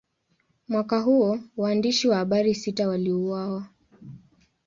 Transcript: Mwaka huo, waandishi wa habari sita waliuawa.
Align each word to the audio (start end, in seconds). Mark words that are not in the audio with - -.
Mwaka 0.67 0.99
huo, 0.99 1.39
waandishi 1.57 2.07
wa 2.07 2.17
habari 2.17 2.55
sita 2.55 2.87
waliuawa. 2.87 3.67